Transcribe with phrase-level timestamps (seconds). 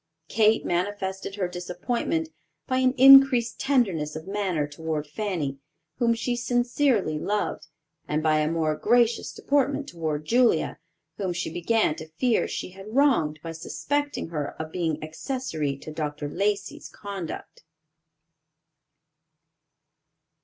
[0.29, 2.29] Kate manifested her disappointment
[2.65, 5.59] by an increased tenderness of manner toward Fanny,
[5.97, 7.67] whom she sincerely loved,
[8.07, 10.79] and by a more gracious deportment toward Julia,
[11.17, 15.91] whom she began to fear she had wronged by suspecting her of being accessory to
[15.91, 16.27] Dr.
[16.27, 17.61] Lacey's conduct.